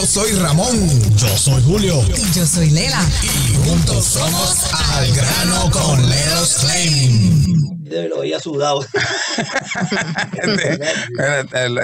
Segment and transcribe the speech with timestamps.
[0.00, 1.16] Yo soy Ramón.
[1.16, 2.00] Yo soy Julio.
[2.16, 3.04] Y yo soy Lela.
[3.20, 7.77] Y juntos somos Al Grano con Leros Claim.
[8.08, 8.84] Lo había sudado.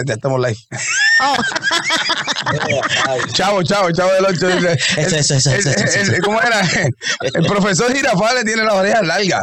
[0.07, 0.57] Ya estamos live.
[1.21, 1.37] Oh,
[3.33, 4.49] Chavo, chavo, chavo del 8.
[4.49, 6.13] Eso, eso, eso, eso, eso, eso.
[6.25, 6.61] ¿Cómo era?
[7.21, 9.43] El profesor Girafales tiene las orejas largas.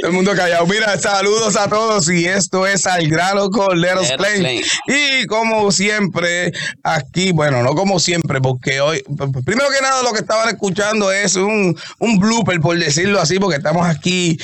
[0.00, 0.66] Todo el mundo callado.
[0.66, 3.76] Mira, saludos a todos y esto es Al Grano con.
[4.16, 4.62] Claim.
[4.86, 6.52] Y como siempre,
[6.82, 9.02] aquí, bueno, no como siempre, porque hoy,
[9.44, 13.56] primero que nada, lo que estaban escuchando es un, un blooper, por decirlo así, porque
[13.56, 14.38] estamos aquí,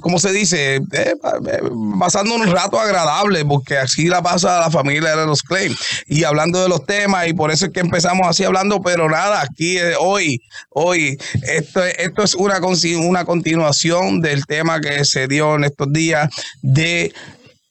[0.00, 0.76] ¿cómo se dice?
[0.76, 1.14] Eh, eh,
[1.98, 5.74] pasando un rato agradable, porque así la pasa la familia de los Claim.
[6.06, 9.42] Y hablando de los temas, y por eso es que empezamos así hablando, pero nada,
[9.42, 12.60] aquí eh, hoy, hoy, esto, esto es una,
[13.00, 16.30] una continuación del tema que se dio en estos días
[16.62, 17.12] de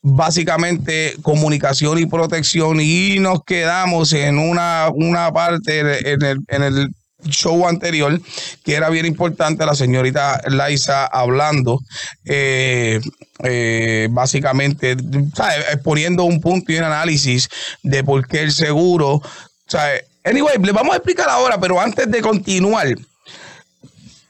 [0.02, 6.88] básicamente comunicación y protección y nos quedamos en una, una parte en el, en el
[7.28, 8.20] show anterior
[8.64, 11.80] que era bien importante la señorita Laisa hablando
[12.24, 13.00] eh,
[13.42, 14.96] eh, básicamente
[15.34, 15.54] ¿sabe?
[15.72, 17.48] exponiendo un punto y un análisis
[17.82, 19.22] de por qué el seguro
[20.24, 22.94] anyway le vamos a explicar ahora pero antes de continuar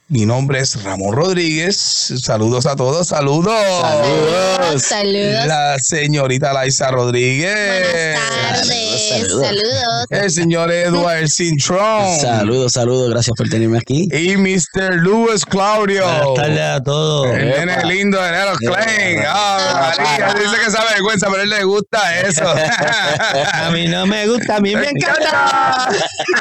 [0.08, 1.76] mi nombre es Ramón Rodríguez.
[2.22, 3.08] Saludos a todos.
[3.08, 3.52] Saludos.
[3.80, 4.82] Saludos.
[4.82, 5.46] Saludos.
[5.46, 7.52] La señorita Laisa Rodríguez.
[7.52, 9.08] Buenas tardes.
[9.08, 9.46] Saludos.
[9.46, 10.06] Saludos.
[10.10, 12.20] El señor Edward Cintrón.
[12.20, 14.08] Saludos, saludos, gracias por tenerme aquí.
[14.12, 14.94] Y Mr.
[14.94, 16.04] Luis Claudio.
[16.04, 17.36] Buenas tardes a todos.
[17.36, 19.24] El nene lindo de Nero Klein.
[19.26, 22.44] Ah, María, dice que sabe vergüenza, pero a él le gusta eso.
[23.52, 25.88] A mí no me gusta, a mí me encanta.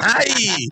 [0.04, 0.68] Ay.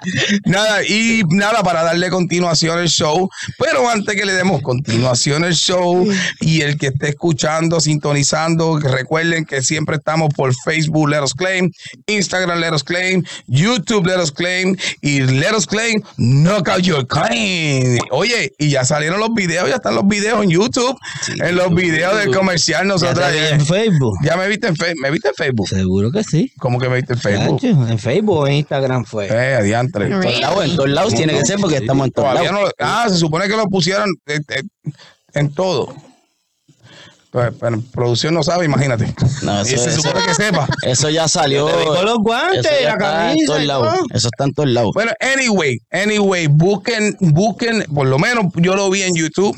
[0.45, 3.29] Nada, y nada, para darle continuación show.
[3.59, 6.05] Pero antes que le demos continuación al show
[6.39, 11.33] y el que esté escuchando, sintonizando, que recuerden que siempre estamos por Facebook, Let Us
[11.33, 11.71] Claim,
[12.07, 17.97] Instagram, Let Us Claim, YouTube, Let Us Claim y Let Us Claim, Knockout Your Claim.
[18.11, 20.97] Oye, y ya salieron los videos, ya están los videos en YouTube,
[21.39, 22.81] en los videos del comercial.
[22.81, 24.15] Ya Nosotros vi en Facebook.
[24.23, 25.01] ya me viste en Facebook.
[25.01, 25.67] ¿Me viste en Facebook?
[25.67, 26.51] Seguro que sí.
[26.59, 27.59] ¿Cómo que me viste en Facebook?
[27.63, 29.27] En Facebook o en Instagram fue.
[29.27, 30.05] Eh, adiantre.
[30.05, 32.65] En todos lados, en todos lados tiene que ser porque estamos en todos Todavía lados.
[32.69, 34.63] no, ah, se supone que lo pusieron eh, eh,
[35.33, 35.93] en todo.
[37.31, 39.11] Pues, pero producción no sabe, imagínate.
[39.41, 40.67] No, y eso, se eso- supone que sepa.
[40.83, 41.65] eso ya salió.
[41.65, 43.99] Te vi con los guantes, Eso la está en camisa todos y lados.
[44.13, 44.91] Eso está en todos lados.
[44.93, 49.55] Bueno, anyway, anyway, busquen, busquen, por lo menos yo lo vi en YouTube.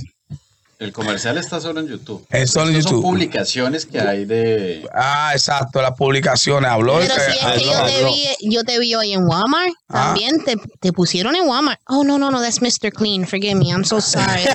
[0.78, 2.26] El comercial está solo en YouTube.
[2.30, 2.90] Es solo en YouTube.
[2.92, 4.86] Son publicaciones que hay de.
[4.94, 6.70] Ah, exacto, las publicaciones.
[6.70, 6.98] Habló.
[7.00, 10.08] Pero si es que habló, yo te vi, yo te vi hoy en Walmart, Ah.
[10.08, 11.80] también te, te pusieron en Walmart.
[11.88, 12.92] Oh, no, no, no, that's Mr.
[12.92, 13.26] Clean.
[13.26, 14.42] Forgive me, I'm so sorry.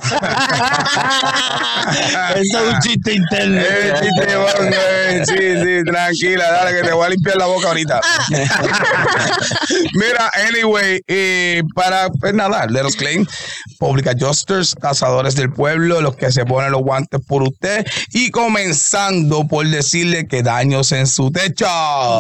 [2.37, 3.61] Eso es un chiste interno.
[3.61, 7.69] Eh, chiste, bueno, eh, sí, sí, tranquila, dale que te voy a limpiar la boca
[7.69, 8.01] ahorita.
[9.95, 13.27] Mira, anyway, eh, para pues nada, Let Us Claim,
[13.79, 19.47] Public Adjusters, Cazadores del Pueblo, los que se ponen los guantes por usted y comenzando
[19.47, 21.67] por decirle que daños en su techo.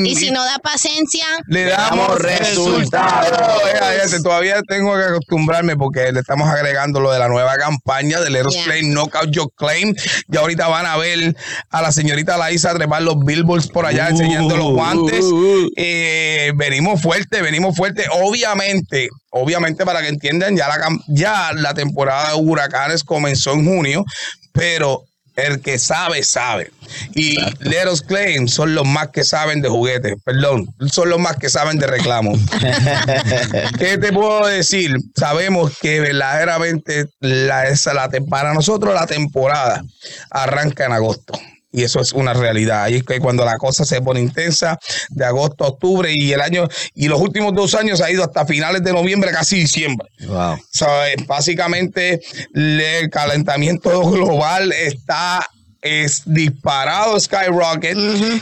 [0.00, 3.38] Y si no da paciencia, le damos resultados.
[4.22, 8.46] Todavía tengo que acostumbrarme porque le estamos agregando lo de la nueva campaña de Let
[8.46, 8.64] Us Yeah.
[8.64, 9.94] Claim Knockout Your Claim.
[10.30, 11.34] Y ahorita van a ver
[11.70, 15.24] a la señorita Laisa trepar los billboards por allá enseñando los guantes.
[15.76, 18.06] Eh, venimos fuerte, venimos fuerte.
[18.22, 24.04] Obviamente, obviamente para que entiendan, ya la, ya la temporada de huracanes comenzó en junio,
[24.52, 25.04] pero
[25.36, 26.70] el que sabe, sabe.
[27.14, 31.36] Y Let Us Claim son los más que saben de juguetes, perdón, son los más
[31.36, 32.32] que saben de reclamo.
[33.78, 34.96] ¿Qué te puedo decir?
[35.16, 39.82] Sabemos que verdaderamente la, esa, la, para nosotros la temporada
[40.30, 41.32] arranca en agosto.
[41.72, 42.84] Y eso es una realidad.
[42.84, 44.78] Ahí es que cuando la cosa se pone intensa,
[45.08, 48.44] de agosto a octubre y el año, y los últimos dos años ha ido hasta
[48.46, 50.08] finales de noviembre, casi diciembre.
[50.26, 50.58] Wow.
[50.70, 52.20] So, eh, básicamente
[52.54, 55.46] el calentamiento global está
[55.82, 57.98] es disparado Skyrocket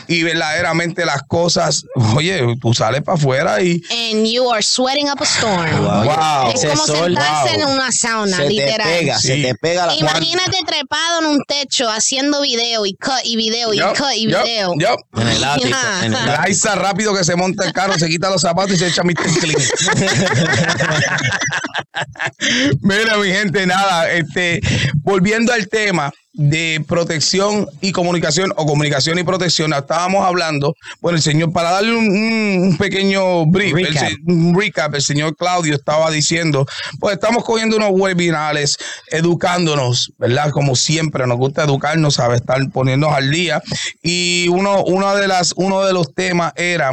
[0.06, 5.18] y verdaderamente las cosas, oye, tú sales para afuera y And you are sweating up
[5.20, 5.70] a storm.
[5.80, 6.04] Wow.
[6.04, 6.50] Wow.
[6.54, 7.62] Es como sol, sentarse wow.
[7.62, 11.88] en una sauna, se te pega, se te pega la Imagínate trepado en un techo
[11.90, 14.74] haciendo video y cut y video y cut y video.
[14.74, 15.00] yup.
[15.18, 15.78] En el ático.
[16.02, 16.74] En el ático.
[16.74, 19.14] Rápido que se monta el carro, se quita los zapatos y se echa Mr.
[19.40, 19.60] Clean.
[22.82, 24.60] Mira, mi gente, nada, este,
[25.02, 31.22] volviendo al tema de protección y comunicación o comunicación y protección, estábamos hablando, bueno, el
[31.22, 34.12] señor, para darle un, pequeño brief, Recap.
[34.26, 36.66] un recap, el señor Claudio estaba diciendo,
[37.00, 38.78] pues estamos cogiendo unos webinars,
[39.10, 40.50] educándonos, ¿verdad?
[40.50, 43.62] Como siempre, nos gusta educarnos, sabe, estar poniéndonos al día.
[44.02, 46.92] Y uno, una de las, uno de los temas era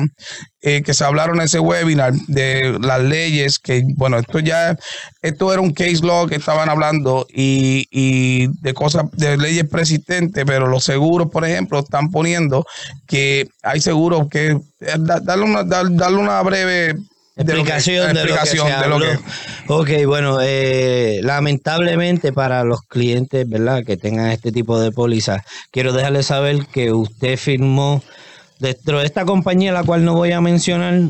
[0.61, 4.75] eh, que se hablaron en ese webinar de las leyes, que bueno, esto ya,
[5.21, 10.43] esto era un case law que estaban hablando y, y de cosas, de leyes persistentes,
[10.45, 12.65] pero los seguros, por ejemplo, están poniendo
[13.07, 14.59] que hay seguros que, eh,
[14.97, 16.95] da- darle, una, darle una breve
[17.35, 19.19] de lo que- explicación de lo que, de lo que-
[19.69, 23.83] Ok, bueno, eh, lamentablemente para los clientes, ¿verdad?
[23.85, 28.01] Que tengan este tipo de póliza, quiero dejarles saber que usted firmó
[28.59, 31.01] dentro de esta compañía, la cual no voy a mencionar,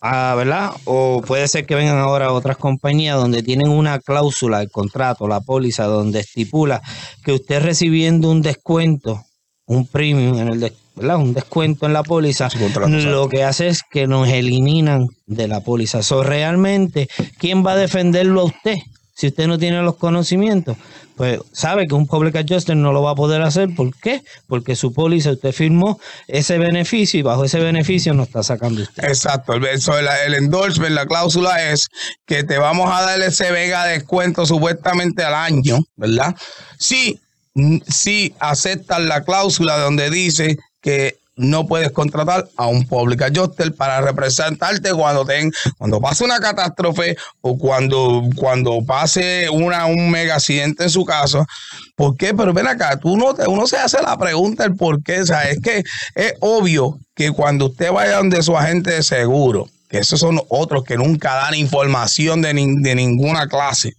[0.00, 0.72] ah, ¿verdad?
[0.84, 5.40] O puede ser que vengan ahora otras compañías donde tienen una cláusula, el contrato, la
[5.40, 6.82] póliza, donde estipula
[7.24, 9.24] que usted recibiendo un descuento,
[9.66, 11.18] un premium en el ¿verdad?
[11.18, 12.48] un descuento en la póliza,
[12.88, 16.02] lo que hace es que nos eliminan de la póliza.
[16.02, 17.08] So, realmente,
[17.38, 18.76] ¿quién va a defenderlo a usted?
[19.18, 20.76] Si usted no tiene los conocimientos,
[21.16, 23.68] pues sabe que un public adjuster no lo va a poder hacer.
[23.74, 24.22] ¿Por qué?
[24.46, 25.98] Porque su póliza usted firmó
[26.28, 29.02] ese beneficio y bajo ese beneficio no está sacando usted.
[29.02, 31.88] Exacto, el, el, endorsement, la cláusula es
[32.26, 36.36] que te vamos a dar ese vega descuento supuestamente al año, ¿verdad?
[37.54, 43.74] Mm, sí aceptas la cláusula donde dice que no puedes contratar a un public adjuster
[43.74, 50.34] para representarte cuando ten, cuando pase una catástrofe o cuando, cuando pase una, un mega
[50.34, 51.46] accidente en su casa.
[51.96, 52.34] ¿Por qué?
[52.34, 55.20] Pero ven acá, tú no te, uno se hace la pregunta el por qué.
[55.20, 59.98] O es que es obvio que cuando usted vaya donde su agente de seguro, que
[59.98, 63.92] esos son otros que nunca dan información de, nin- de ninguna clase.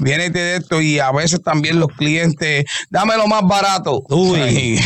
[0.00, 4.02] Viene de esto y a veces también los clientes, dame lo más barato.
[4.08, 4.40] Uy.
[4.40, 4.78] Ay,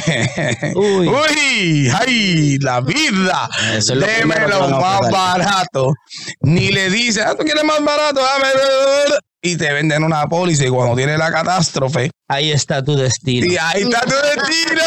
[0.74, 1.08] Uy.
[1.40, 3.48] Uy, ay, la vida.
[3.74, 5.92] Eso es Deme lo más barato.
[6.40, 8.48] Ni le dice, ah, tú quieres más barato, dame.
[9.42, 13.44] Y te venden una póliza y cuando tiene la catástrofe, Ahí está tu destino.
[13.46, 14.82] y ahí está tu destino.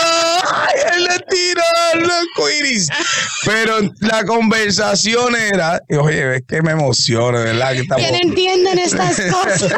[0.56, 1.62] Ay, el destino
[1.94, 2.88] del iris.
[3.46, 7.74] Pero la conversación era, y, oye, es que me emociona, ¿verdad?
[7.74, 9.74] Que estamos, Que no entienden estas cosas.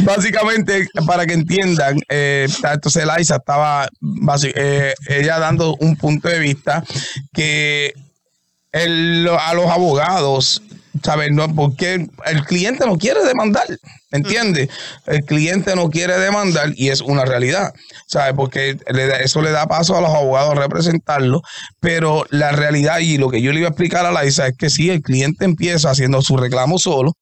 [0.00, 3.88] básicamente, para que entiendan, eh, entonces Liza estaba
[4.54, 6.82] eh, ella dando un punto de vista
[7.32, 7.94] que
[8.72, 10.62] el- a los abogados,
[11.04, 11.30] ¿sabes?
[11.30, 13.66] No, porque el cliente no quiere demandar,
[14.12, 14.68] ¿entiendes?
[15.06, 17.72] El cliente no quiere demandar y es una realidad,
[18.06, 18.34] ¿sabes?
[18.36, 21.42] Porque le da- eso le da paso a los abogados a representarlo,
[21.80, 24.70] pero la realidad y lo que yo le iba a explicar a Liza es que
[24.70, 27.12] si el cliente empieza haciendo su reclamo solo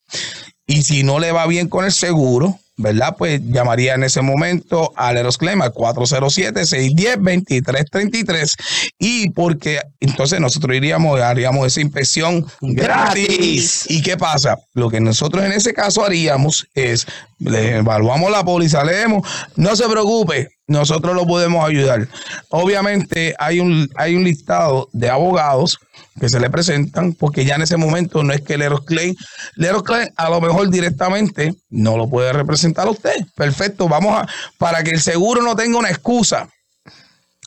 [0.66, 3.14] y si no le va bien con el seguro, ¿verdad?
[3.16, 8.56] Pues llamaría en ese momento al Erosclaim al 407-610-2333
[8.98, 13.28] y porque entonces nosotros iríamos, haríamos esa inspección gratis.
[13.28, 13.86] Gratis.
[13.88, 14.58] ¿Y qué pasa?
[14.74, 17.06] Lo que nosotros en ese caso haríamos es,
[17.40, 19.26] le evaluamos la póliza, leemos,
[19.56, 22.06] no se preocupe, nosotros lo podemos ayudar.
[22.50, 25.78] Obviamente hay un, hay un listado de abogados
[26.20, 29.16] que se le presentan, porque ya en ese momento no es que Leros Clay,
[29.56, 33.24] Leros Clay a lo mejor directamente no lo puede representar a usted.
[33.34, 36.48] Perfecto, vamos a, para que el seguro no tenga una excusa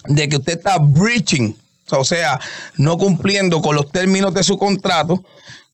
[0.07, 1.55] de que usted está breaching,
[1.91, 2.39] o sea,
[2.77, 5.23] no cumpliendo con los términos de su contrato,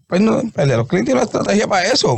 [0.09, 2.17] pues no, los clientes tiene una estrategia para eso.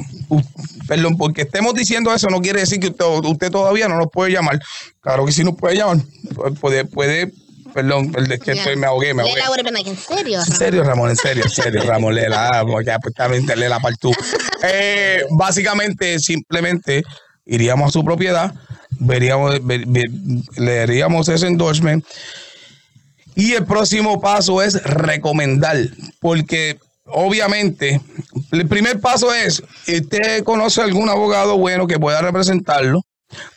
[0.88, 4.32] Perdón, porque estemos diciendo eso no quiere decir que usted, usted todavía no nos puede
[4.32, 4.60] llamar.
[5.02, 5.98] Claro que sí nos puede llamar.
[6.34, 7.32] Pu- Puede, puede
[7.74, 9.42] perdón, que estoy- me ahogué, me ahogué.
[9.92, 10.40] ¿en serio?
[10.40, 13.68] En serio, Ramón, en serio, en serio, Ramón, Lela, ah, porque pues, también te lee
[13.70, 14.12] la parte tú.
[14.64, 17.04] Eh, básicamente, simplemente
[17.46, 18.54] iríamos a su propiedad,
[19.00, 20.12] veríamos, ver- ver-
[20.56, 22.06] leeríamos ese endorsement
[23.36, 25.78] y el próximo paso es recomendar,
[26.20, 26.78] porque
[27.14, 28.02] obviamente
[28.52, 33.02] el primer paso es, usted conoce algún abogado bueno que pueda representarlo,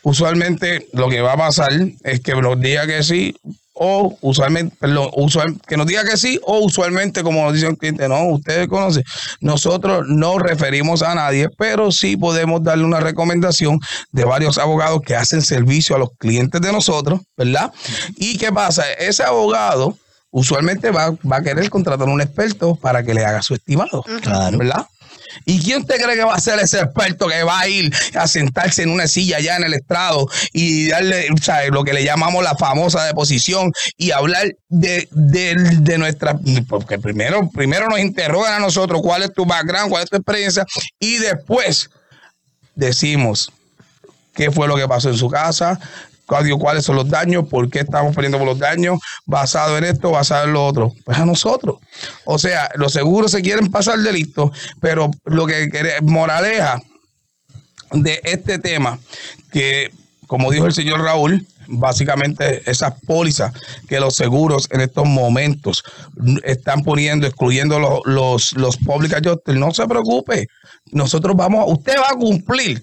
[0.03, 1.73] usualmente lo que va a pasar
[2.05, 3.35] es que nos diga que sí
[3.77, 7.75] o usualmente, perdón, usual- que nos diga que sí o usualmente como nos dice un
[7.75, 9.03] cliente, no, ustedes conocen,
[9.41, 13.81] nosotros no referimos a nadie, pero sí podemos darle una recomendación
[14.13, 17.73] de varios abogados que hacen servicio a los clientes de nosotros, ¿verdad?
[18.17, 18.85] ¿Y qué pasa?
[18.93, 19.99] Ese abogado
[20.35, 24.03] usualmente va, va a querer contratar a un experto para que le haga su estimado,
[24.21, 24.59] Claro.
[24.59, 24.87] ¿verdad?
[25.47, 28.27] ¿Y quién usted cree que va a ser ese experto que va a ir a
[28.27, 32.05] sentarse en una silla allá en el estrado y darle o sea, lo que le
[32.05, 36.37] llamamos la famosa deposición y hablar de, de, de nuestra...
[36.69, 40.65] Porque primero, primero nos interrogan a nosotros cuál es tu background, cuál es tu experiencia
[41.01, 41.91] y después
[42.75, 43.53] decimos
[44.35, 45.79] qué fue lo que pasó en su casa,
[46.27, 50.47] cuáles son los daños, por qué estamos peleando por los daños, basado en esto, basado
[50.47, 50.93] en lo otro.
[51.05, 51.77] Pues a nosotros.
[52.25, 55.71] O sea, los seguros se quieren pasar de listo, pero lo que
[56.03, 56.83] moraleja
[57.93, 58.99] de este tema,
[59.53, 59.91] que
[60.27, 63.53] como dijo el señor Raúl, básicamente esas pólizas
[63.89, 65.83] que los seguros en estos momentos
[66.45, 70.49] están poniendo, excluyendo los, los, los public adjusters, no se preocupe,
[70.93, 72.83] nosotros vamos, usted va a cumplir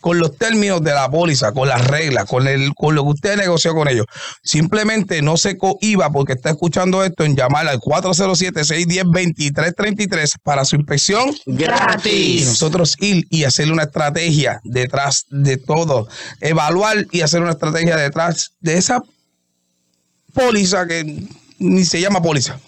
[0.00, 3.36] con los términos de la póliza, con las reglas, con, el, con lo que usted
[3.36, 4.06] negoció con ellos.
[4.42, 11.34] Simplemente no se cohiba porque está escuchando esto en llamar al 407-610-2333 para su inspección
[11.46, 12.46] y Gratis.
[12.46, 16.08] nosotros ir y hacerle una estrategia detrás de todo,
[16.40, 19.02] evaluar y hacer una estrategia detrás de esa
[20.32, 21.26] póliza que
[21.58, 22.58] ni se llama póliza.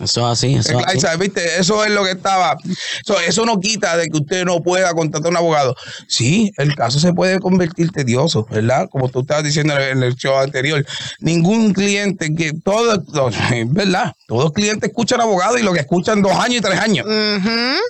[0.00, 1.18] Eso es así, eso es así.
[1.20, 1.60] ¿viste?
[1.60, 2.56] Eso es lo que estaba.
[3.04, 5.76] Eso, eso no quita de que usted no pueda contratar a un abogado.
[6.08, 8.88] Sí, el caso se puede convertir tedioso, ¿verdad?
[8.90, 10.84] Como tú estabas diciendo en el, show anterior.
[11.20, 13.30] Ningún cliente que todo, no,
[13.68, 14.12] ¿verdad?
[14.26, 17.06] Todos los clientes escuchan abogado y lo que escuchan dos años y tres años.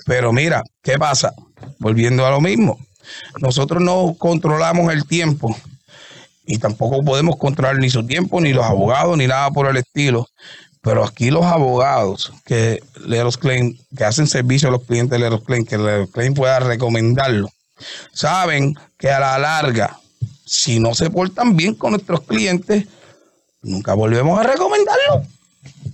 [0.05, 1.33] Pero mira, ¿qué pasa?
[1.79, 2.79] Volviendo a lo mismo.
[3.39, 5.55] Nosotros no controlamos el tiempo
[6.45, 10.27] y tampoco podemos controlar ni su tiempo, ni los abogados, ni nada por el estilo.
[10.85, 15.41] Pero aquí los abogados que Leros Claim, que hacen servicio a los clientes de Leros
[15.43, 17.49] Claim, que Leros Claim pueda recomendarlo,
[18.13, 19.99] saben que a la larga,
[20.45, 22.85] si no se portan bien con nuestros clientes,
[23.63, 25.23] nunca volvemos a recomendarlo.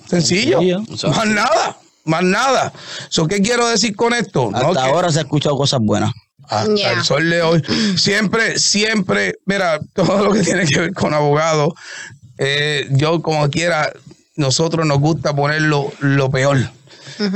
[0.07, 0.59] Sencillo.
[0.59, 1.09] Sencillo.
[1.13, 1.77] Más nada.
[2.03, 2.73] Más nada.
[3.09, 4.49] So, ¿Qué quiero decir con esto?
[4.51, 6.11] No Hasta que- ahora se han escuchado cosas buenas.
[6.49, 6.91] hasta Yeah.
[6.93, 7.63] el sol de hoy.
[7.95, 11.73] Siempre, siempre, mira, todo lo que tiene que ver con abogados,
[12.37, 13.93] eh, yo como quiera,
[14.35, 16.57] nosotros nos gusta poner lo, lo peor.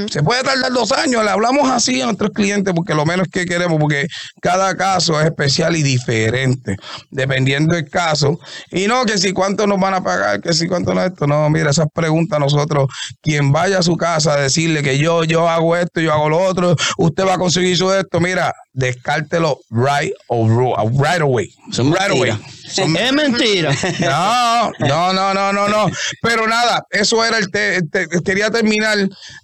[0.09, 3.45] Se puede tardar dos años, le hablamos así a nuestros clientes porque lo menos que
[3.45, 4.07] queremos, porque
[4.41, 6.77] cada caso es especial y diferente,
[7.11, 8.39] dependiendo del caso.
[8.71, 11.49] Y no que si cuánto nos van a pagar, que si cuánto no esto, no,
[11.49, 12.87] mira, esas preguntas nosotros,
[13.21, 16.39] quien vaya a su casa a decirle que yo, yo hago esto, yo hago lo
[16.39, 20.47] otro, usted va a conseguir su esto, mira, descártelo right, or,
[20.93, 21.49] right away.
[21.71, 22.31] Son right away.
[22.31, 22.73] mentiras.
[22.75, 23.71] Son- Es mentira.
[23.99, 25.87] no, no, no, no, no, no.
[26.21, 28.97] Pero nada, eso era el te- te- quería terminar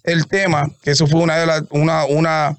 [0.04, 2.58] el tema, que eso fue una de las una una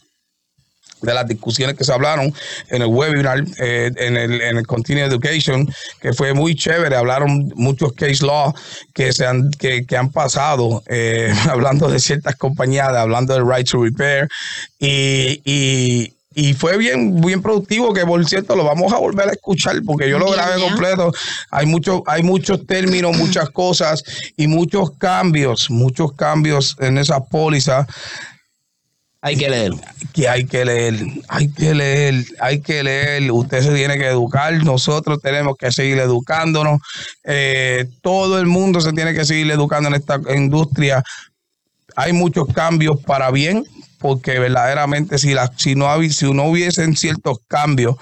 [1.02, 2.32] de las discusiones que se hablaron
[2.68, 5.66] en el webinar, eh, en, el, en el Continue Education,
[6.00, 6.94] que fue muy chévere.
[6.94, 8.54] Hablaron muchos case law
[8.94, 13.68] que, se han, que, que han pasado, eh, hablando de ciertas compañías, hablando del right
[13.68, 14.28] to repair.
[14.78, 19.32] Y, y, y fue bien, bien productivo, que por cierto lo vamos a volver a
[19.32, 21.12] escuchar, porque yo lo grabé completo.
[21.50, 24.02] Hay, mucho, hay muchos términos, muchas cosas
[24.36, 27.86] y muchos cambios, muchos cambios en esa póliza
[29.20, 29.72] Hay que leer.
[30.12, 30.94] que hay que leer,
[31.28, 33.30] hay que leer, hay que leer.
[33.30, 36.80] Usted se tiene que educar, nosotros tenemos que seguir educándonos.
[37.24, 41.02] Eh, todo el mundo se tiene que seguir educando en esta industria.
[41.94, 43.64] Hay muchos cambios para bien,
[44.02, 47.96] porque verdaderamente si, la, si, no, habi- si no hubiesen ciertos cambios,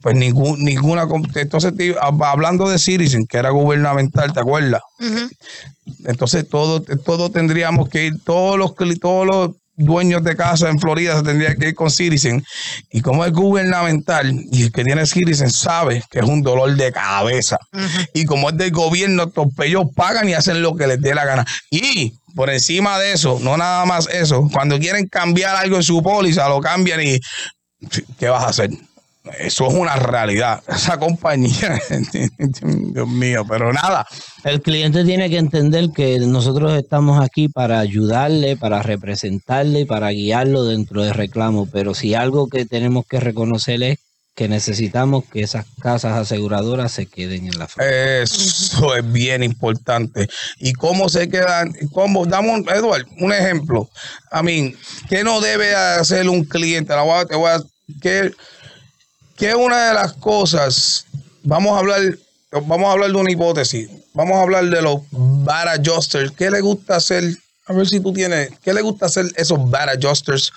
[0.00, 1.06] pues ningún, ninguna...
[1.34, 4.82] Entonces, hablando de Citizen, que era gubernamental, ¿te acuerdas?
[6.04, 11.16] Entonces todo, todo tendríamos que ir, todos los, todos los dueños de casa en Florida
[11.16, 12.44] se tendrían que ir con Citizen.
[12.90, 16.92] Y como es gubernamental y el que tiene Citizen sabe que es un dolor de
[16.92, 17.58] cabeza.
[18.12, 21.24] Y como es del gobierno, estos ellos pagan y hacen lo que les dé la
[21.24, 21.44] gana.
[21.70, 26.02] Y por encima de eso, no nada más eso, cuando quieren cambiar algo en su
[26.02, 27.18] póliza, lo cambian y
[28.18, 28.70] ¿qué vas a hacer?
[29.38, 30.62] Eso es una realidad.
[30.68, 31.80] Esa compañía,
[32.92, 34.06] Dios mío, pero nada.
[34.44, 40.10] El cliente tiene que entender que nosotros estamos aquí para ayudarle, para representarle y para
[40.10, 41.66] guiarlo dentro del reclamo.
[41.72, 43.98] Pero si algo que tenemos que reconocer es
[44.34, 48.22] que necesitamos que esas casas aseguradoras se queden en la familia.
[48.22, 50.28] Eso es bien importante.
[50.58, 51.72] ¿Y cómo se quedan?
[51.92, 52.26] ¿Cómo?
[52.26, 53.88] Damos, Edward, un ejemplo.
[54.32, 54.74] A mí,
[55.08, 56.94] ¿qué no debe hacer un cliente?
[56.94, 57.62] La voy a- te voy a-
[58.02, 58.32] ¿qué,
[59.36, 61.06] qué una de las cosas
[61.44, 62.00] vamos a hablar,
[62.50, 63.88] vamos a hablar de una hipótesis.
[64.14, 66.32] Vamos a hablar de los bad adjusters.
[66.32, 67.22] ¿Qué le gusta hacer?
[67.66, 70.52] A ver si tú tienes, ¿qué le gusta hacer esos bad adjusters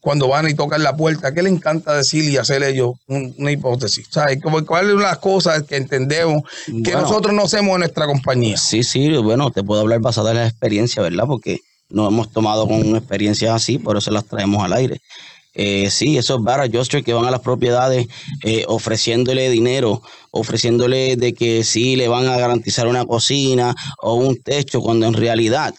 [0.00, 1.32] cuando van y tocan la puerta?
[1.34, 4.06] ¿Qué le encanta decir y hacer ellos Un- una hipótesis?
[4.10, 4.40] ¿Sabes?
[4.42, 7.02] Como- ¿Cuáles son las cosas que entendemos que Bueno.
[7.02, 8.56] nosotros no hacemos en nuestra compañía?
[8.56, 11.24] Sí, sí, bueno, te puedo hablar basada en la experiencia, ¿verdad?
[11.26, 11.58] Porque
[11.90, 15.00] nos hemos tomado con experiencias así, por eso las traemos al aire.
[15.52, 18.06] Eh, sí, esos bar adjusters que van a las propiedades
[18.44, 24.40] eh, ofreciéndole dinero, ofreciéndole de que sí le van a garantizar una cocina o un
[24.40, 25.74] techo, cuando en realidad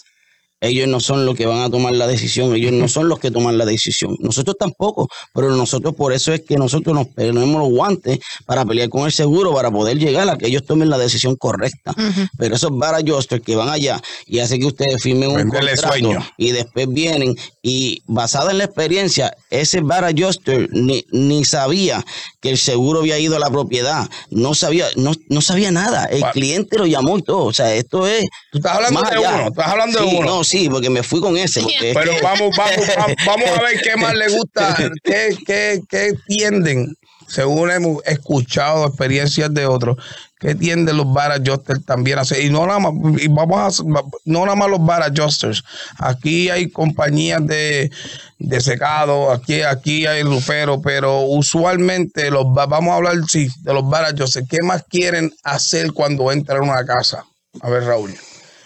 [0.62, 3.32] ellos no son los que van a tomar la decisión, ellos no son los que
[3.32, 4.16] toman la decisión.
[4.20, 8.90] Nosotros tampoco, pero nosotros por eso es que nosotros nos ponemos los guantes para pelear
[8.90, 11.94] con el seguro, para poder llegar a que ellos tomen la decisión correcta.
[12.38, 16.20] Pero esos bar adjusters que van allá y hacen que ustedes firmen un contrato sueño.
[16.38, 22.06] y después vienen y basada en la experiencia, ese bar adjuster ni, ni sabía
[22.40, 26.06] que el seguro había ido a la propiedad, no sabía, no, no sabía nada.
[26.06, 27.46] El cliente lo llamó y todo.
[27.46, 28.26] O sea, esto es.
[28.52, 29.36] Tú estás hablando más de allá.
[29.36, 30.26] uno, estás hablando de Sí, uno.
[30.28, 31.62] No, sí, porque me fui con ese.
[31.62, 36.14] porque Pero vamos, vamos, vamos, vamos a ver qué más le gusta, qué, qué, qué
[36.28, 36.94] tienden,
[37.28, 39.98] según hemos escuchado experiencias de otros,
[40.40, 42.44] qué tienden los bar adjusters también a hacer.
[42.44, 43.84] Y no nada más, y vamos a
[44.26, 45.64] no nada más los bar adjusters.
[45.98, 47.90] Aquí hay compañías de,
[48.38, 53.90] de secado, aquí, aquí hay rufero, pero usualmente los vamos a hablar sí, de los
[53.90, 54.48] bar adjusters.
[54.50, 57.26] ¿Qué más quieren hacer cuando entran a una casa?
[57.62, 58.14] A ver, Raúl.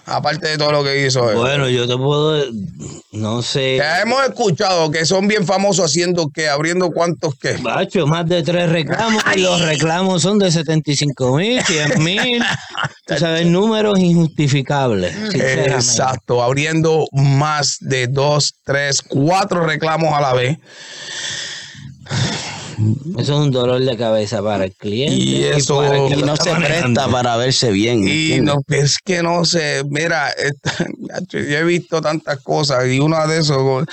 [0.07, 1.37] Aparte de todo lo que hizo él.
[1.37, 2.45] Bueno, yo te puedo,
[3.11, 7.53] no sé, Ya hemos escuchado que son bien famosos haciendo que, abriendo cuántos que.
[7.57, 12.43] Bacho, más de tres reclamos y los reclamos son de 75 mil, 100 mil.
[13.07, 15.15] Tú sabes, números injustificables.
[15.15, 15.71] sinceramente.
[15.71, 20.57] Exacto, abriendo más de dos, tres, cuatro reclamos a la vez.
[23.19, 25.15] Eso es un dolor de cabeza para el cliente.
[25.15, 26.93] Y eso- para no se manejando.
[27.01, 28.07] presta para verse bien.
[28.07, 30.33] Y no, es que no sé, mira,
[31.29, 33.85] yo he visto tantas cosas y uno de esos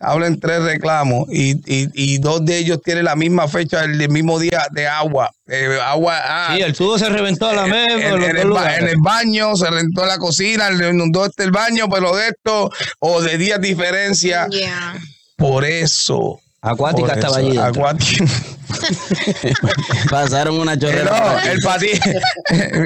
[0.00, 4.38] hablan tres reclamos y, y, y dos de ellos tienen la misma fecha, el mismo
[4.38, 5.30] día de agua.
[5.46, 8.88] Eh, agua, ah, Sí, el tubo se reventó a la en, por los en el,
[8.94, 12.70] en baño, se rentó la cocina, le inundó este el baño, pero de esto,
[13.00, 14.48] o de días diferencia.
[14.48, 14.94] Yeah.
[15.36, 16.40] Por eso.
[16.62, 17.48] Acuática estaba allí.
[17.56, 17.64] dentro.
[17.86, 18.24] Acuática.
[20.10, 21.10] Pasaron una chorrera.
[21.10, 22.00] no, el, pati-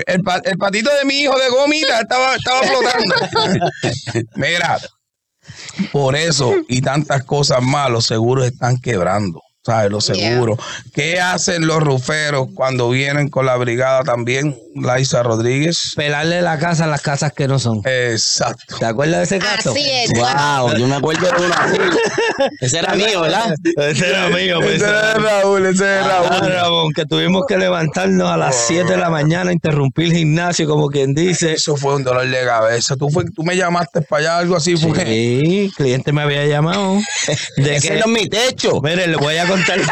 [0.06, 3.14] el, pa- el patito de mi hijo de gomita estaba, estaba flotando.
[4.34, 4.78] Mira,
[5.92, 9.40] por eso y tantas cosas más, los seguros están quebrando.
[9.64, 9.90] ¿Sabes?
[9.90, 10.30] Los Yeah.
[10.30, 10.58] seguros.
[10.94, 14.56] ¿Qué hacen los ruferos cuando vienen con la brigada también?
[14.80, 15.92] Laisa Rodríguez.
[15.96, 17.80] Pelarle la casa a las casas que no son.
[17.84, 18.76] Exacto.
[18.78, 19.70] ¿Te acuerdas de ese caso?
[19.72, 20.10] Así es.
[20.14, 21.76] Wow, yo me acuerdo de uno así.
[22.60, 23.54] Ese era mío, ¿verdad?
[23.76, 24.58] Ese era mío.
[24.60, 26.52] pues, Ese ese es era- Raúl, ese es Ah, Raúl.
[26.52, 30.88] Ramón, que tuvimos que levantarnos a las 7 de la mañana, interrumpir el gimnasio, como
[30.88, 31.52] quien dice.
[31.54, 32.96] Eso fue un dolor de cabeza.
[32.96, 34.76] Tú, fue, tú me llamaste para allá, algo así.
[34.76, 35.04] Fue.
[35.04, 36.98] Sí, el cliente me había llamado.
[37.56, 38.80] De Ese que, no es mi techo.
[38.82, 39.78] mire, le voy a contar.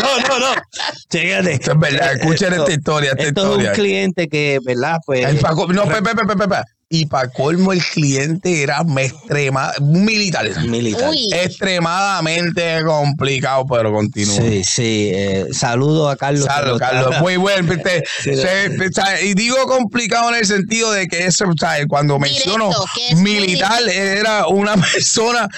[0.00, 0.62] No, no, no.
[1.10, 1.52] Chécate.
[1.54, 2.12] Esto es verdad.
[2.14, 3.72] Escuchen esta historia, esta Esto historia.
[3.72, 4.98] es un cliente que, ¿verdad?
[5.04, 5.24] Pues.
[5.26, 6.56] El pa- no, pe, pe, pe, pe, pe, pe.
[6.90, 10.46] Y para colmo, el cliente era extrema, militar.
[10.68, 11.10] militar.
[11.10, 11.26] Uy.
[11.32, 14.36] Extremadamente complicado, pero continúa.
[14.36, 15.10] Sí, sí.
[15.12, 16.42] eh, saludo a Carlos.
[16.64, 17.72] Lo Carlos, está- muy bueno.
[19.24, 21.86] y digo complicado en el sentido de que eso, ¿sabes?
[21.88, 25.48] cuando menciono que es muy militar, era una persona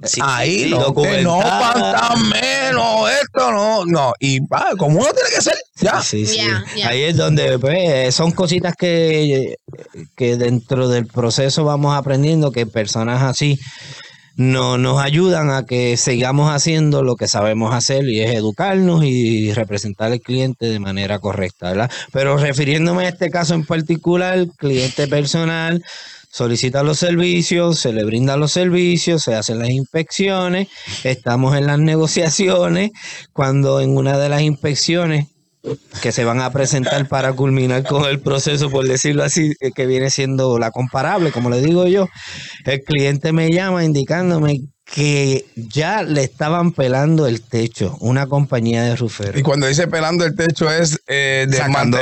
[0.00, 1.72] Sí, ahí, sí, no, que no documentada.
[1.72, 4.12] faltan menos, esto no, no.
[4.20, 6.00] Y va, como uno tiene que ser, ya.
[6.00, 6.36] Sí, sí.
[6.36, 6.88] Ya, ya.
[6.90, 9.56] Ahí es donde pues, son cositas que,
[10.16, 13.58] que dentro del proceso vamos aprendiendo que personas así
[14.38, 19.52] no, nos ayudan a que sigamos haciendo lo que sabemos hacer y es educarnos y
[19.52, 21.90] representar al cliente de manera correcta, ¿verdad?
[22.12, 25.82] Pero refiriéndome a este caso en particular, cliente personal
[26.38, 30.68] solicita los servicios, se le brindan los servicios, se hacen las inspecciones,
[31.02, 32.92] estamos en las negociaciones,
[33.32, 35.26] cuando en una de las inspecciones
[36.00, 39.86] que se van a presentar para culminar con el proceso, por decirlo así, eh, que
[39.86, 42.06] viene siendo la comparable, como le digo yo,
[42.64, 48.92] el cliente me llama indicándome que ya le estaban pelando el techo, una compañía de
[48.92, 49.42] Y ruferos.
[49.42, 51.58] cuando dice pelando el techo es eh, Sacándole-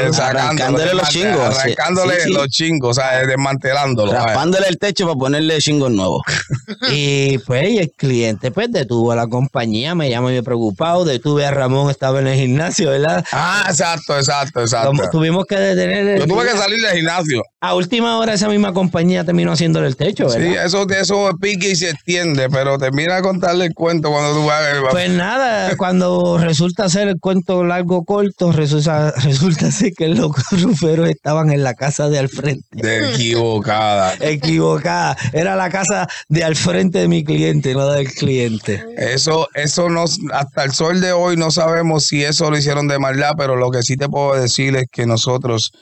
[0.07, 1.59] desmantel- sacándole, arrancándole los chingos.
[1.59, 2.33] Arrancándole Sí, sí.
[2.33, 4.13] los chingos, o sea, desmantelándolo.
[4.13, 4.27] vaya.
[4.27, 6.23] Raspándole el techo para ponerle chingos nuevos.
[6.93, 11.45] Y pues y el cliente pues detuvo a la compañía, me llama yo preocupado, detuve
[11.47, 13.25] a Ramón, estaba en el gimnasio, ¿verdad?
[13.33, 14.89] Ah, exacto, exacto, exacto.
[14.89, 17.43] Como tuvimos que detener el Yo tuve que salir del gimnasio.
[17.61, 20.47] A última hora esa misma compañía terminó haciéndole el techo, ¿verdad?
[20.47, 24.47] Sí, eso, eso pique y se extiende, pero termina de contarle el cuento cuando tú
[24.47, 24.83] vas a ver.
[24.91, 30.31] Pues nada, cuando resulta ser el cuento largo corto, resulta, resulta ser que los
[30.63, 32.67] ruferos estaban en la casa de al frente.
[32.71, 34.15] De equivocada.
[34.21, 35.17] Equivocada.
[35.33, 38.85] Era la casa de al frente de mi cliente, no del cliente.
[38.97, 42.99] Eso, eso no, hasta el sol de hoy no sabemos si eso lo hicieron de
[42.99, 45.73] maldad, pero lo que sí te puedo decir es que nosotros,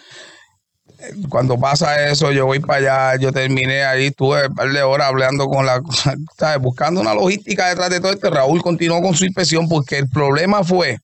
[1.28, 5.08] cuando pasa eso, yo voy para allá, yo terminé ahí, tuve un par de horas
[5.08, 5.82] hablando con la,
[6.38, 6.60] ¿sabes?
[6.60, 8.30] buscando una logística detrás de todo esto.
[8.30, 10.98] Raúl continuó con su inspección porque el problema fue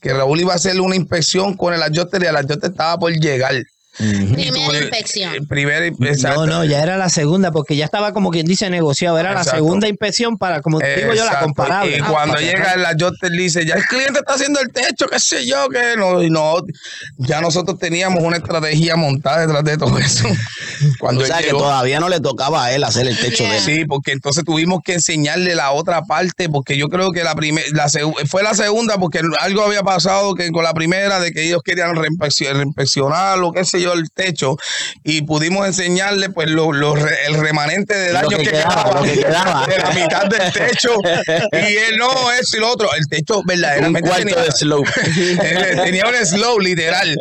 [0.00, 3.12] que Raúl iba a hacerle una inspección con el ayote y el ayote estaba por
[3.12, 3.54] llegar.
[3.98, 5.46] Primera inspección.
[5.48, 5.90] Primera.
[6.34, 9.18] No, no, ya era la segunda, porque ya estaba como quien dice negociado.
[9.18, 9.50] Era Exacto.
[9.52, 11.96] la segunda inspección para, como digo yo, la comparable.
[11.96, 14.70] Y Ah, cuando para llega el ayote, le dice, ya el cliente está haciendo el
[14.72, 16.56] techo, qué sé yo, que no, y no,
[17.16, 20.24] ya nosotros teníamos una estrategia montada detrás de todo eso.
[21.00, 23.62] Cuando O sea que todavía no le tocaba a él hacer el techo de él.
[23.62, 27.66] Sí, porque entonces tuvimos que enseñarle la otra parte, porque yo creo que la primera,
[27.72, 27.88] la
[28.28, 31.94] fue la segunda, porque algo había pasado que con la primera, de que ellos querían
[31.96, 34.56] reinspeccio- reinspeccionar o qué sé yo, el techo,
[35.04, 38.94] y pudimos enseñarle pues lo, lo el remanente de Lo daño que que, quedaba, quedaba,
[39.00, 39.66] lo que quedaba.
[39.66, 40.90] de la mitad del techo,
[41.52, 44.90] y él no, eso y lo otro, el techo Un verdaderamente cuarto tenía, de slope.
[45.42, 47.16] Él tenía un slow, literal.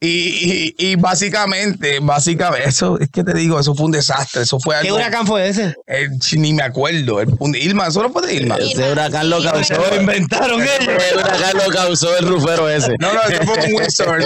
[0.00, 4.42] Y, y, y básicamente, básicamente, eso es que te digo, eso fue un desastre.
[4.42, 4.96] Eso fue ¿Qué algo.
[4.96, 5.74] huracán fue ese?
[5.86, 7.20] Eh, ni me acuerdo.
[7.20, 8.56] El, punto- Irma, eso no fue de Irma.
[8.56, 9.74] Ese huracán lo causó.
[9.74, 10.72] Lo inventaron ellos.
[10.96, 12.94] Ese huracán lo causó el rufero ese.
[12.98, 14.20] No, no, eso fue un un Windsor.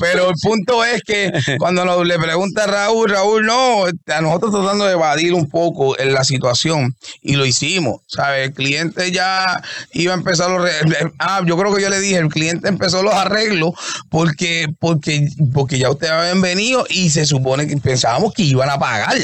[0.00, 1.15] Pero el punto es que
[1.58, 6.24] cuando le pregunta Raúl, Raúl, no, a nosotros tratando de evadir un poco en la
[6.24, 8.48] situación y lo hicimos, ¿sabes?
[8.48, 10.62] El cliente ya iba a empezar los...
[10.62, 13.72] re- Ah, yo creo que yo le dije, el cliente empezó los arreglos
[14.10, 18.78] porque, porque, porque ya ustedes habían venido y se supone que pensábamos que iban a
[18.78, 19.16] pagar.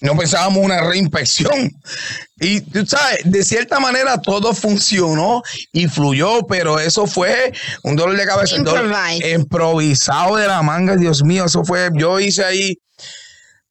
[0.00, 1.70] No pensábamos una reinspección.
[2.40, 5.42] Y tú sabes, de cierta manera todo funcionó
[5.72, 8.56] y fluyó, pero eso fue un dolor de cabeza.
[8.64, 8.88] dolor-
[9.32, 12.76] improvisado de la manga, Dios mío, eso fue, yo hice ahí.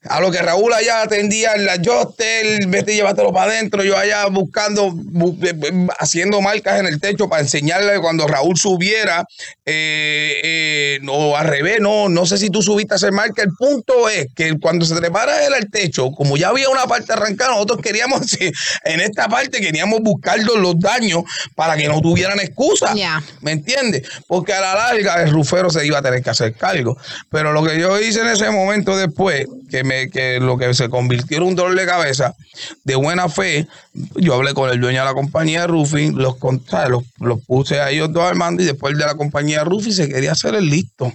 [0.10, 3.84] A lo que Raúl allá atendía el ayote, vete y llévatelo para adentro.
[3.84, 8.58] Yo allá buscando, bu- eh, eh, haciendo marcas en el techo para enseñarle cuando Raúl
[8.58, 9.26] subiera.
[9.66, 13.42] eh, eh, no, al revés, no, no sé si tú subiste a hacer marca.
[13.44, 17.14] El punto es que cuando se trepara él al techo, como ya había una parte
[17.14, 18.22] arrancada, nosotros queríamos,
[18.84, 21.24] en esta parte queríamos buscar los- daños
[21.56, 22.94] para que no tuvieran excusa.
[22.96, 23.24] Ya.
[23.42, 24.04] ¿Me entiendes?
[24.28, 26.98] Porque a la larga el rufero se iba a tener que hacer cargo.
[27.30, 30.90] Pero lo que yo hice en ese momento después, que me que lo que se
[30.90, 32.36] convirtió en un dolor de cabeza,
[32.84, 33.68] de buena fe,
[34.16, 36.36] yo hablé con el dueño de la compañía de roofing, los,
[36.90, 39.66] los, los puse a ellos dos al mando y después el de la compañía de
[39.66, 41.12] roofing se quería hacer el listo.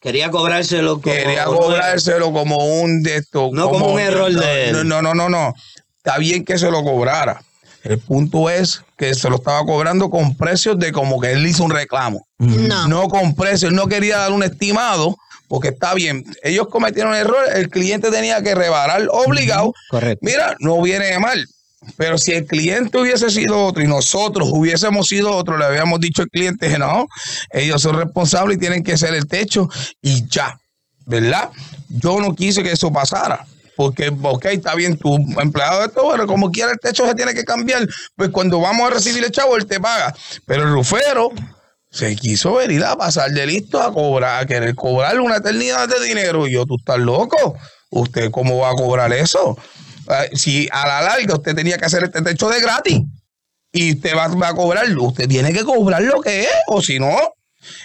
[0.00, 1.14] Quería cobrárselo como...
[1.14, 3.52] Quería cobrárselo como un de estos.
[3.52, 4.72] No como un error no, de él.
[4.72, 5.54] No, no, no, no, no.
[5.98, 7.42] Está bien que se lo cobrara.
[7.82, 11.64] El punto es que se lo estaba cobrando con precios de como que él hizo
[11.64, 12.26] un reclamo.
[12.38, 12.88] No.
[12.88, 13.72] No con precios.
[13.72, 15.16] No quería dar un estimado
[15.50, 16.24] porque está bien.
[16.44, 17.44] Ellos cometieron error.
[17.52, 19.74] El cliente tenía que rebarar obligado.
[19.90, 20.20] Correcto.
[20.22, 21.44] Mira, no viene de mal.
[21.96, 26.22] Pero si el cliente hubiese sido otro y nosotros hubiésemos sido otro, le habíamos dicho
[26.22, 27.08] al cliente que no,
[27.50, 29.68] ellos son responsables y tienen que hacer el techo
[30.00, 30.56] y ya,
[31.06, 31.50] ¿verdad?
[31.88, 33.44] Yo no quise que eso pasara.
[33.74, 37.34] Porque, ok, está bien, tu empleado de esto, bueno, como quiera el techo se tiene
[37.34, 37.88] que cambiar.
[38.14, 40.14] Pues cuando vamos a recibir el chavo, él te paga.
[40.46, 41.32] Pero el rufero
[41.90, 46.04] se quiso venir a pasar de listo a cobrar, a querer cobrarle una eternidad de
[46.04, 46.46] dinero.
[46.46, 47.56] Y yo, tú estás loco.
[47.90, 49.58] ¿Usted cómo va a cobrar eso?
[50.32, 53.00] Si a la larga usted tenía que hacer este techo de gratis
[53.72, 56.98] y usted va, va a cobrar, usted tiene que cobrar lo que es, o si
[56.98, 57.16] no.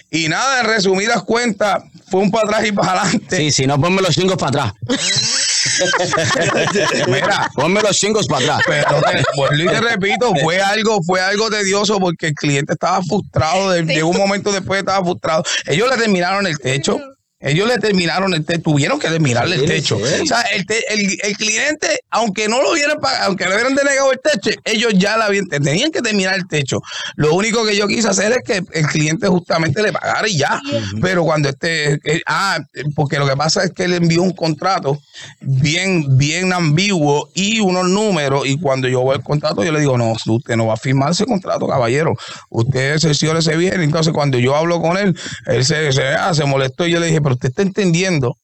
[0.09, 3.37] Y nada, en resumidas cuentas, fue un para atrás y para adelante.
[3.37, 4.73] Sí, si no, ponme los chingos para atrás.
[7.07, 8.61] Mira, Ponme los chingos para atrás.
[8.67, 13.01] pero te, vuelvo y te repito, fue algo, fue algo tedioso porque el cliente estaba
[13.03, 15.43] frustrado, de, de un momento después estaba frustrado.
[15.65, 16.99] Ellos le terminaron el techo.
[17.39, 19.97] Ellos le terminaron el techo, tuvieron que terminarle el techo.
[19.97, 23.75] O sea, el, te- el- el cliente, aunque no lo hubieran pagado, aunque le hubieran
[23.75, 26.79] denegado el techo, ellos ya la habían, tenían que terminar el techo.
[27.17, 30.59] Lo único que yo quise hacer es que el cliente justamente le pagara y ya.
[31.01, 32.59] Pero cuando este, eh, ah,
[32.95, 34.97] porque lo que pasa es que él envió un contrato
[35.41, 38.47] bien, bien ambiguo y unos números.
[38.47, 41.11] Y cuando yo veo el contrato, yo le digo, no, usted no va a firmar
[41.11, 42.13] ese contrato, caballero.
[42.49, 43.81] Usted ese bien.
[43.81, 45.15] Entonces, cuando yo hablo con él,
[45.47, 48.35] él se, se, ah, se molestó y yo le dije, pero usted está entendiendo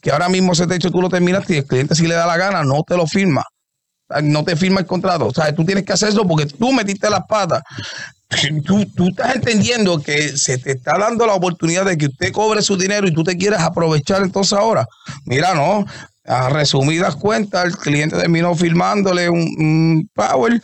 [0.00, 2.36] que ahora mismo ese techo tú lo terminaste y el cliente si le da la
[2.36, 3.44] gana no te lo firma.
[4.22, 5.26] No te firma el contrato.
[5.26, 7.62] O sea, tú tienes que hacer eso porque tú metiste las patas.
[8.64, 12.60] Tú, tú estás entendiendo que se te está dando la oportunidad de que usted cobre
[12.60, 14.84] su dinero y tú te quieras aprovechar entonces ahora.
[15.26, 15.86] Mira, no.
[16.24, 20.60] A resumidas cuentas, el cliente terminó firmándole un power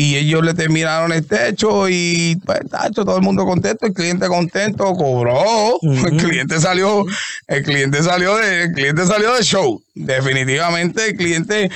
[0.00, 4.28] y ellos le terminaron el techo y pues, tacho, todo el mundo contento, el cliente
[4.28, 7.04] contento, cobró, el cliente salió,
[7.46, 9.82] el cliente salió de, el cliente salió de show.
[9.94, 11.70] Definitivamente el cliente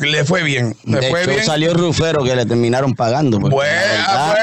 [0.00, 0.74] le fue bien.
[0.84, 1.44] Le De fue hecho, bien.
[1.44, 3.38] salió el rufero que le terminaron pagando.
[3.38, 4.34] porque Bueno,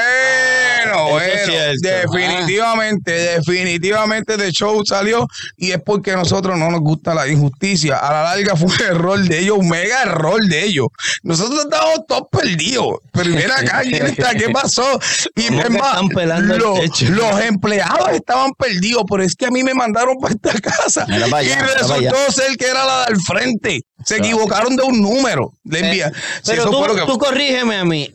[1.14, 2.12] bueno, es cierto.
[2.12, 7.96] definitivamente, definitivamente de show salió y es porque a nosotros no nos gusta la injusticia.
[7.96, 10.88] A la larga fue un error de ellos, un mega error de ellos.
[11.22, 12.98] Nosotros estábamos todos perdidos.
[13.12, 13.82] Pero mira acá.
[14.38, 14.98] ¿Qué pasó?
[15.36, 17.06] Y ¿Cómo es más, están pelando el los, techo?
[17.10, 21.26] los empleados estaban perdidos, pero es que a mí me mandaron para esta casa Mira
[21.26, 23.80] allá, y resultó ser que era la del frente.
[24.04, 25.52] Se equivocaron de un número.
[25.64, 26.10] Le envía.
[26.42, 28.12] Si Eh, Pero eso tú, fue lo que- tú corrígeme a mí.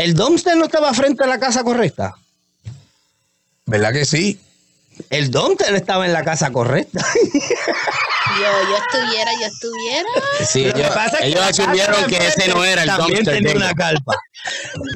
[0.00, 2.14] ¿El dumpster no estaba frente a la casa correcta?
[3.66, 4.40] ¿Verdad que sí?
[5.10, 7.04] El dumpster estaba en la casa correcta.
[8.38, 10.08] Yo, yo estuviera, yo estuviera.
[10.48, 10.76] Sí, ellos,
[11.18, 14.14] que asumieron que ese no era el También dumpster tenía una carpa.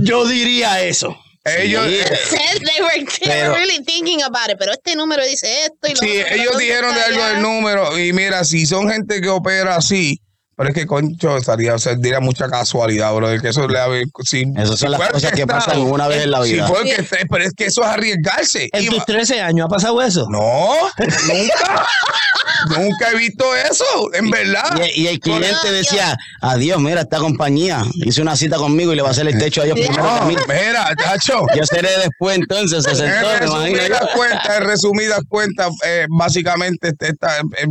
[0.03, 1.19] Yo diría eso.
[1.45, 1.95] Ellos, Sí.
[1.97, 5.65] eh, Said they were, they were Pero- really thinking about it, pero este número dice
[5.65, 7.99] esto y lo Sí, ellos ¿dónde dijeron de algo del número.
[7.99, 10.21] Y mira, si son gente que opera así,
[10.57, 13.29] pero es que concho, estaría, o sea, diría mucha casualidad, bro.
[13.41, 16.31] Que eso le habe- si, Esas son si las cosas que pasan una vez en
[16.31, 16.67] la Si vida.
[16.69, 18.69] fue orquestado, pero es que eso es arriesgarse.
[18.73, 20.27] En tus va- 13 años ha pasado eso.
[20.31, 21.87] no, nunca.
[22.79, 24.81] nunca he visto eso, en verdad.
[24.95, 29.03] Y, y el cliente decía, adiós, mira, esta compañía hizo una cita conmigo y le
[29.03, 30.37] va a hacer el techo a ellos primero que No, mí.
[30.49, 31.45] mira, chacho.
[31.55, 37.09] Yo seré después entonces, se En sentó, resumidas cuentas, en resumidas cuentas, eh, básicamente este,
[37.11, 37.67] esta, eh,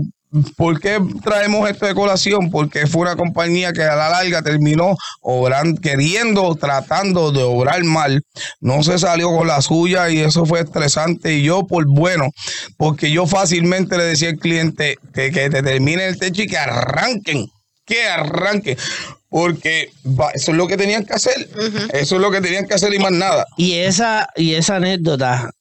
[0.58, 2.50] ¿Por qué traemos esto de colación?
[2.50, 8.24] Porque fue una compañía que a la larga terminó obrando, queriendo, tratando de obrar mal.
[8.60, 11.34] No se salió con la suya y eso fue estresante.
[11.36, 12.30] Y yo, por bueno,
[12.78, 16.58] porque yo fácilmente le decía al cliente que, que te termine el techo y que
[16.58, 17.48] arranquen,
[17.86, 18.78] que arranquen.
[19.30, 21.48] Porque va- eso es lo que tenían que hacer.
[21.94, 23.46] Eso es lo que tenían que hacer y más nada.
[23.58, 25.52] Y esa, y esa anécdota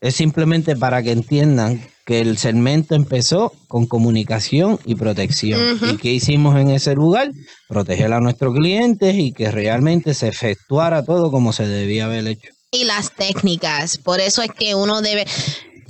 [0.00, 5.78] es simplemente para que entiendan que el segmento empezó con comunicación y protección.
[5.82, 7.30] ¿Y qué hicimos en ese lugar?
[7.68, 12.48] Proteger a nuestros clientes y que realmente se efectuara todo como se debía haber hecho.
[12.72, 13.98] y las técnicas.
[13.98, 15.26] Por eso es que uno debe.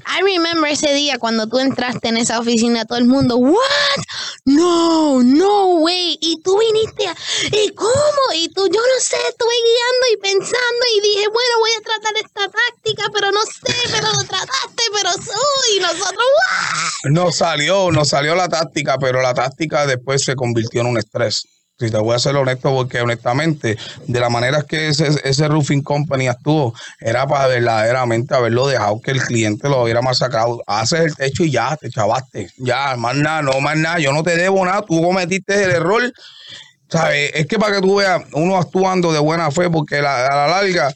[0.07, 3.55] I remember ese día cuando tú entraste en esa oficina, todo el mundo, ¿what?
[4.55, 6.19] No, no way.
[6.21, 7.17] Y tú viniste, a-
[7.53, 8.23] ¿y cómo?
[8.35, 12.17] Y tú, yo no sé, estuve guiando y pensando y dije, bueno, voy a tratar
[12.17, 17.11] esta táctica, pero no sé, pero lo trataste, pero uy, nosotros, ¿what?
[17.13, 21.45] No salió, no salió la táctica, pero la táctica después se convirtió en un estrés.
[21.81, 25.83] Si te voy a ser honesto, porque honestamente, de la manera que ese, ese roofing
[25.83, 30.63] company actuó, era para verdaderamente haberlo dejado que el cliente lo hubiera masacrado.
[30.67, 32.51] Haces el techo y ya, te chavaste.
[32.59, 33.99] Ya, más nada, no más nada.
[33.99, 34.83] Yo no te debo nada.
[34.83, 36.13] Tú cometiste el error.
[36.91, 37.31] ¿Sabes?
[37.35, 40.47] Es que para que tú veas, uno actuando de buena fe, porque la- a la
[40.49, 40.93] larga,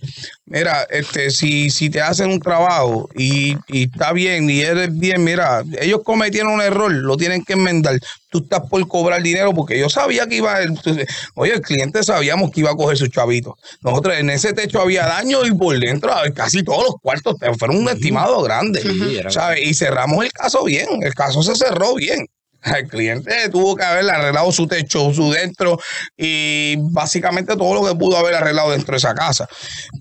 [0.46, 5.22] mira, este, si, si te hacen un trabajo y, y está bien y eres bien,
[5.22, 7.96] mira, ellos cometieron un error, lo tienen que enmendar.
[8.28, 10.76] Tú estás por cobrar dinero porque yo sabía que iba, el-
[11.34, 13.54] oye, el cliente sabíamos que iba a coger sus chavitos.
[13.82, 17.88] Nosotros en ese techo había daño y por dentro casi todos los cuartos fueron un
[17.88, 18.80] estimado grande,
[19.30, 19.60] ¿sabes?
[19.62, 22.26] Y cerramos el caso bien, el caso se cerró bien.
[22.64, 25.78] El cliente tuvo que haber arreglado su techo, su dentro
[26.16, 29.46] y básicamente todo lo que pudo haber arreglado dentro de esa casa.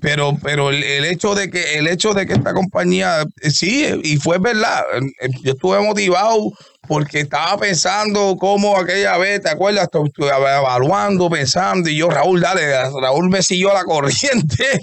[0.01, 3.85] Pero, pero el, el hecho de que el hecho de que esta compañía eh, sí
[4.03, 4.83] y fue verdad.
[5.43, 6.51] Yo estuve motivado
[6.87, 9.87] porque estaba pensando cómo aquella vez, ¿te acuerdas?
[9.89, 14.81] Estu- Estuve evaluando, pensando y yo Raúl, dale, Raúl me siguió la corriente.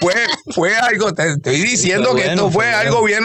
[0.00, 0.14] fue
[0.54, 3.24] fue algo, te estoy diciendo Fue que bueno, esto fue fue algo bien,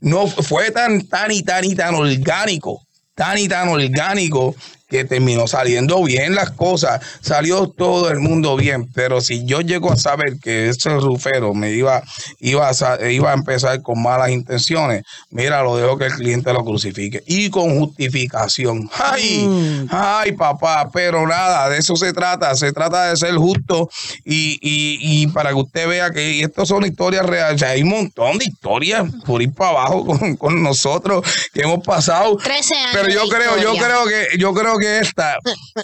[0.00, 2.80] no fue tan tan y tan y tan orgánico
[3.20, 4.56] tan y tan orgánico
[4.90, 9.92] que terminó saliendo bien las cosas, salió todo el mundo bien, pero si yo llego
[9.92, 12.02] a saber que ese rufero me iba,
[12.40, 16.64] iba, a, iba a empezar con malas intenciones, mira, lo dejo que el cliente lo
[16.64, 18.90] crucifique y con justificación.
[18.98, 19.48] Ay,
[19.90, 23.88] ay, papá, pero nada, de eso se trata, se trata de ser justo
[24.24, 27.82] y, y, y para que usted vea que estas son historias reales, o sea, hay
[27.82, 32.36] un montón de historias por ir para abajo con, con nosotros que hemos pasado.
[32.36, 32.90] 13 años.
[32.92, 35.36] Pero yo creo, yo creo que, yo creo que esta,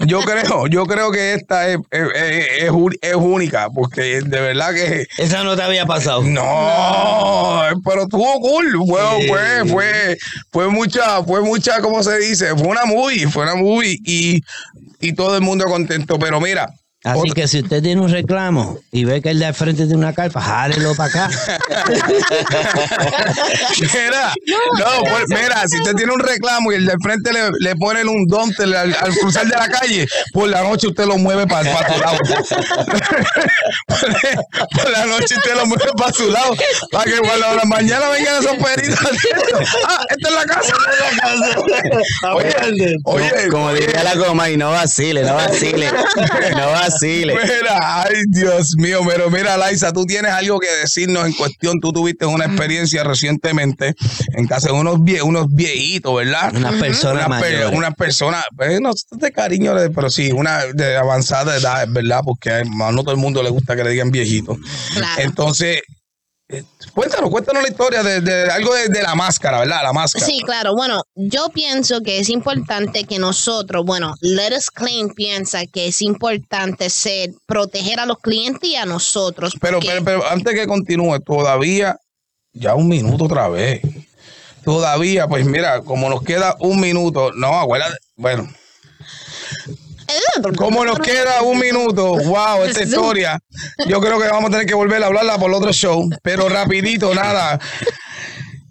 [0.07, 2.71] yo creo, yo creo que esta es, es,
[3.03, 6.23] es- única, porque de verdad que Esa no te había pasado.
[6.23, 8.77] no, pero estuvo cool.
[8.87, 9.29] Fue, Sí.
[9.29, 10.19] fue, fue,
[10.51, 12.55] fue mucha, fue mucha, ¿cómo se dice?
[12.57, 14.41] Fue una movie, fue una movie y,
[15.01, 16.19] y todo el mundo contento.
[16.19, 16.69] Pero mira,
[17.07, 19.85] Así Otra- que si usted tiene un reclamo y ve que el de al frente
[19.85, 21.31] tiene una carpa, jálelo para acá.
[23.81, 24.35] Mira,
[24.79, 28.09] no, pues, mira, si usted tiene un reclamo y el de frente le, le ponen
[28.09, 31.65] un dontel al, al cruzar de la calle, por la noche usted lo mueve para
[31.71, 32.19] su lado.
[34.73, 36.55] por la noche usted lo mueve para su lado.
[36.91, 38.99] Para que cuando a la mañana vengan esos peritos.
[39.87, 40.75] ah, esta es la casa.
[42.35, 45.91] Oye, oye, Como diría la goma, y no vacile, no vacile,
[46.57, 46.96] no vacile.
[47.35, 51.81] Mira, ay Dios mío, pero mira, Laisa, tú tienes algo que decirnos en cuestión.
[51.81, 53.95] Tú tuviste una experiencia recientemente
[54.37, 56.55] en casa de unos, vie- unos viejitos, ¿verdad?
[56.55, 61.57] Una persona Una, una persona, pues, no sé de cariño, pero sí, una de avanzada
[61.57, 62.21] edad, ¿verdad?
[62.25, 64.57] Porque a no todo el mundo le gusta que le digan viejito.
[64.95, 65.23] Claro.
[65.23, 65.81] Entonces,
[66.49, 66.63] eh,
[66.95, 69.81] cuéntanos, cuéntanos la historia de, de algo de, de la máscara, ¿verdad?
[69.83, 70.25] La máscara.
[70.25, 70.75] Sí, claro.
[70.75, 76.01] Bueno, yo pienso que es importante que nosotros, bueno, Let Us Claim piensa que es
[76.03, 79.55] importante ser, proteger a los clientes y a nosotros.
[79.61, 81.97] Pero, porque- pero, pero antes que continúe, todavía,
[82.53, 83.81] ya un minuto otra vez.
[84.65, 88.49] Todavía, pues mira, como nos queda un minuto, no, abuela, bueno,
[90.57, 93.39] como nos queda un minuto, wow, esta historia,
[93.87, 96.49] yo creo que vamos a tener que volver a hablarla por el otro show, pero
[96.49, 97.59] rapidito, nada.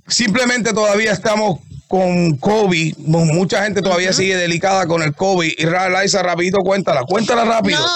[0.07, 5.53] Simplemente todavía estamos con COVID, mucha gente todavía sigue delicada con el COVID.
[5.57, 7.79] Y Ra- Liza, rapidito, cuéntala, cuéntala rápido.
[7.79, 7.87] No,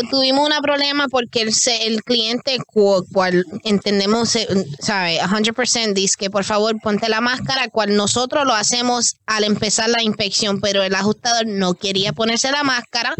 [0.00, 4.46] tu- tuvimos un problema porque el, el cliente, cu- cual entendemos, eh,
[4.80, 9.88] sabe, 100% dice que por favor ponte la máscara, cual nosotros lo hacemos al empezar
[9.90, 13.14] la inspección, pero el ajustador no quería ponerse la máscara,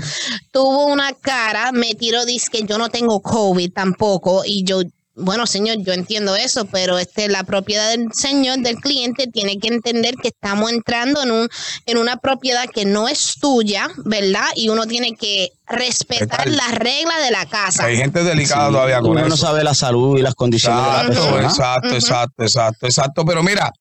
[0.50, 4.82] tuvo una cara, me tiró, dice que yo no tengo COVID tampoco, y yo,
[5.16, 9.68] bueno, señor, yo entiendo eso, pero este, la propiedad del señor, del cliente, tiene que
[9.68, 11.48] entender que estamos entrando en, un,
[11.86, 14.46] en una propiedad que no es tuya, ¿verdad?
[14.54, 17.84] Y uno tiene que respetar las reglas de la casa.
[17.84, 19.28] Hay gente delicada todavía con Uno eso.
[19.28, 21.48] no sabe la salud y las condiciones de la Exacto, persona.
[21.48, 23.24] exacto, exacto, exacto, exacto.
[23.24, 23.72] Pero mira,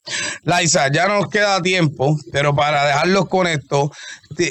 [0.44, 3.92] Laisa, ya no nos queda tiempo, pero para dejarlos con esto,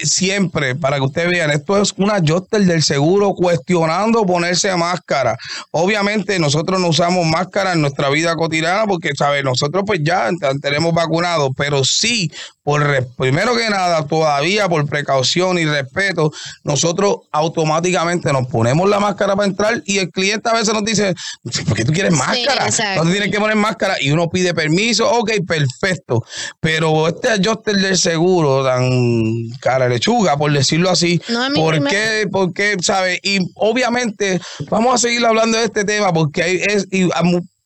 [0.05, 5.37] siempre, para que ustedes vean, esto es una adjuster del seguro cuestionando ponerse máscara.
[5.73, 9.45] Obviamente nosotros no usamos máscara en nuestra vida cotidiana porque, ¿sabes?
[9.45, 10.31] Nosotros pues ya
[10.63, 12.31] tenemos vacunados, pero sí,
[12.63, 19.35] por primero que nada, todavía por precaución y respeto, nosotros automáticamente nos ponemos la máscara
[19.35, 22.67] para entrar y el cliente a veces nos dice, ¿por qué tú quieres máscara?
[22.97, 26.25] no te tienes que poner máscara y uno pide permiso, ok, perfecto.
[26.61, 32.53] Pero este adjuster del seguro, tan cara lechuga, por decirlo así, No ¿por qué, por
[32.53, 33.19] qué, sabe?
[33.25, 37.09] Y obviamente vamos a seguir hablando de este tema porque hay, es, y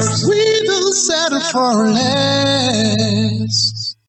[0.00, 3.79] We will settle for less.